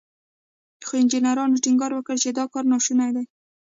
[0.85, 3.25] خو انجنيرانو ټينګار وکړ چې دا کار ناشونی دی.